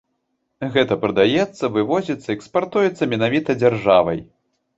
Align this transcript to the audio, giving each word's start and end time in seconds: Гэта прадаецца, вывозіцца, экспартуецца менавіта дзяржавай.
Гэта 0.77 0.93
прадаецца, 1.03 1.69
вывозіцца, 1.75 2.25
экспартуецца 2.37 3.03
менавіта 3.13 3.49
дзяржавай. 3.61 4.19